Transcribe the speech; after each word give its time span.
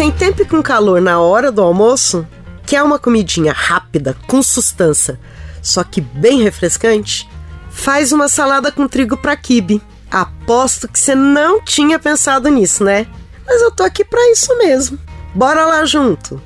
Sem 0.00 0.10
tempo 0.10 0.40
e 0.40 0.46
com 0.46 0.62
calor 0.62 0.98
na 0.98 1.20
hora 1.20 1.52
do 1.52 1.60
almoço? 1.60 2.26
Quer 2.66 2.82
uma 2.82 2.98
comidinha 2.98 3.52
rápida, 3.52 4.16
com 4.26 4.42
sustância, 4.42 5.20
só 5.62 5.84
que 5.84 6.00
bem 6.00 6.40
refrescante? 6.42 7.28
Faz 7.68 8.10
uma 8.10 8.26
salada 8.26 8.72
com 8.72 8.88
trigo 8.88 9.14
para 9.18 9.36
quibe. 9.36 9.82
Aposto 10.10 10.88
que 10.88 10.98
você 10.98 11.14
não 11.14 11.62
tinha 11.62 11.98
pensado 11.98 12.48
nisso, 12.48 12.82
né? 12.82 13.06
Mas 13.46 13.60
eu 13.60 13.70
tô 13.70 13.82
aqui 13.82 14.02
para 14.02 14.26
isso 14.32 14.56
mesmo. 14.56 14.98
Bora 15.34 15.66
lá 15.66 15.84
junto! 15.84 16.42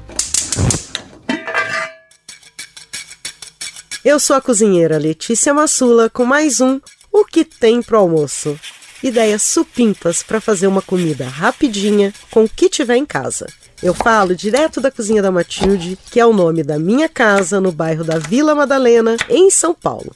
Eu 4.04 4.18
sou 4.18 4.34
a 4.34 4.40
cozinheira 4.40 4.98
Letícia 4.98 5.54
Massula 5.54 6.10
com 6.10 6.24
mais 6.24 6.60
um 6.60 6.80
O 7.12 7.24
que 7.24 7.44
tem 7.44 7.80
pro 7.80 7.98
almoço. 7.98 8.58
Ideias 9.04 9.42
supimpas 9.42 10.22
para 10.22 10.40
fazer 10.40 10.66
uma 10.66 10.80
comida 10.80 11.28
rapidinha 11.28 12.10
com 12.30 12.44
o 12.44 12.48
que 12.48 12.70
tiver 12.70 12.96
em 12.96 13.04
casa. 13.04 13.46
Eu 13.82 13.92
falo 13.92 14.34
direto 14.34 14.80
da 14.80 14.90
cozinha 14.90 15.20
da 15.20 15.30
Matilde, 15.30 15.98
que 16.10 16.18
é 16.18 16.24
o 16.24 16.32
nome 16.32 16.62
da 16.62 16.78
minha 16.78 17.06
casa 17.06 17.60
no 17.60 17.70
bairro 17.70 18.02
da 18.02 18.18
Vila 18.18 18.54
Madalena, 18.54 19.18
em 19.28 19.50
São 19.50 19.74
Paulo. 19.74 20.10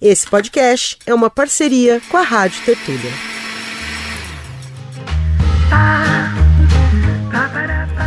Esse 0.00 0.24
podcast 0.28 0.96
é 1.04 1.12
uma 1.12 1.28
parceria 1.28 2.00
com 2.08 2.16
a 2.16 2.22
Rádio 2.22 2.64
Tertúlia. 2.64 3.10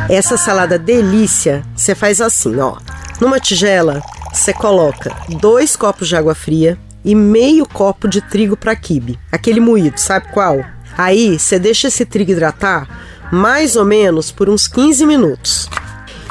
Essa 0.09 0.38
salada 0.38 0.80
delícia, 0.80 1.61
você 1.75 1.94
faz 1.94 2.22
assim, 2.22 2.58
ó. 2.58 2.77
Numa 3.20 3.38
tigela, 3.38 4.02
você 4.31 4.53
coloca 4.53 5.13
dois 5.41 5.75
copos 5.75 6.08
de 6.08 6.16
água 6.16 6.34
fria 6.34 6.80
e 7.04 7.16
meio 7.16 7.66
copo 7.66 8.08
de 8.08 8.22
trigo 8.22 8.55
para 8.55 8.76
quibe, 8.76 9.20
aquele 9.32 9.59
moído, 9.59 10.00
sabe 10.00 10.28
qual? 10.32 10.64
Aí 10.98 11.40
você 11.40 11.58
deixa 11.58 11.88
esse 11.88 12.05
trigo 12.05 12.32
hidratar 12.32 13.30
mais 13.32 13.76
ou 13.76 13.86
menos 13.86 14.32
por 14.32 14.50
uns 14.50 14.68
15 14.68 15.06
minutos. 15.06 15.70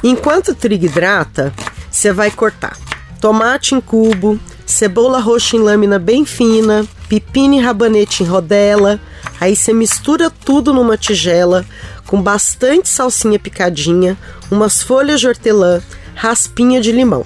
Enquanto 0.03 0.49
o 0.49 0.55
trigo 0.55 0.85
hidrata, 0.85 1.53
você 1.91 2.13
vai 2.13 2.31
cortar 2.31 2.77
tomate 3.21 3.75
em 3.75 3.81
cubo, 3.81 4.41
cebola 4.65 5.21
roxa 5.21 5.57
em 5.57 5.61
lâmina 5.61 5.99
bem 5.99 6.25
fina, 6.25 6.87
pepino 7.09 7.55
e 7.55 7.61
rabanete 7.61 8.23
em 8.23 8.27
rodela. 8.27 8.99
Aí 9.39 9.55
você 9.55 9.73
mistura 9.73 10.31
tudo 10.31 10.73
numa 10.73 10.97
tigela 10.97 11.65
com 12.07 12.21
bastante 12.21 12.89
salsinha 12.89 13.39
picadinha, 13.39 14.19
umas 14.51 14.83
folhas 14.83 15.21
de 15.21 15.29
hortelã, 15.29 15.81
raspinha 16.15 16.81
de 16.81 16.91
limão. 16.91 17.25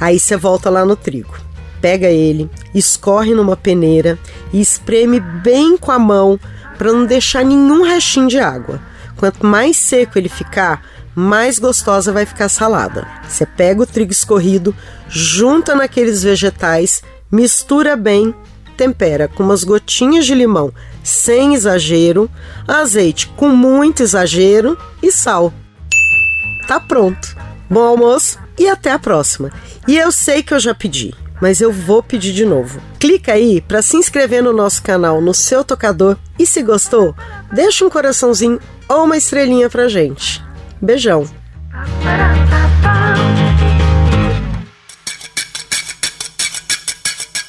Aí 0.00 0.18
você 0.18 0.36
volta 0.36 0.68
lá 0.68 0.84
no 0.84 0.96
trigo. 0.96 1.45
Pega 1.86 2.08
ele, 2.08 2.50
escorre 2.74 3.32
numa 3.32 3.56
peneira 3.56 4.18
e 4.52 4.60
espreme 4.60 5.20
bem 5.20 5.76
com 5.78 5.92
a 5.92 5.98
mão 6.00 6.36
para 6.76 6.92
não 6.92 7.06
deixar 7.06 7.44
nenhum 7.44 7.84
restinho 7.84 8.26
de 8.26 8.40
água. 8.40 8.80
Quanto 9.16 9.46
mais 9.46 9.76
seco 9.76 10.18
ele 10.18 10.28
ficar, 10.28 10.82
mais 11.14 11.60
gostosa 11.60 12.10
vai 12.10 12.26
ficar 12.26 12.46
a 12.46 12.48
salada. 12.48 13.06
Você 13.28 13.46
pega 13.46 13.82
o 13.82 13.86
trigo 13.86 14.10
escorrido, 14.10 14.74
junta 15.08 15.76
naqueles 15.76 16.24
vegetais, 16.24 17.04
mistura 17.30 17.94
bem, 17.94 18.34
tempera 18.76 19.28
com 19.28 19.44
umas 19.44 19.62
gotinhas 19.62 20.26
de 20.26 20.34
limão 20.34 20.72
sem 21.04 21.54
exagero, 21.54 22.28
azeite 22.66 23.28
com 23.28 23.50
muito 23.50 24.02
exagero 24.02 24.76
e 25.00 25.12
sal. 25.12 25.54
Tá 26.66 26.80
pronto. 26.80 27.36
Bom 27.70 27.84
almoço 27.84 28.40
e 28.58 28.68
até 28.68 28.90
a 28.90 28.98
próxima. 28.98 29.52
E 29.86 29.96
eu 29.96 30.10
sei 30.10 30.42
que 30.42 30.52
eu 30.52 30.58
já 30.58 30.74
pedi, 30.74 31.14
mas 31.40 31.60
eu 31.60 31.72
vou 31.72 32.02
pedir 32.02 32.32
de 32.32 32.44
novo. 32.44 32.80
Clica 32.98 33.32
aí 33.32 33.60
para 33.60 33.82
se 33.82 33.96
inscrever 33.96 34.42
no 34.42 34.52
nosso 34.52 34.82
canal 34.82 35.20
no 35.20 35.34
seu 35.34 35.64
tocador 35.64 36.16
e 36.38 36.46
se 36.46 36.62
gostou, 36.62 37.14
deixa 37.52 37.84
um 37.84 37.90
coraçãozinho 37.90 38.60
ou 38.88 39.04
uma 39.04 39.16
estrelinha 39.16 39.68
pra 39.68 39.88
gente. 39.88 40.42
Beijão. 40.80 41.26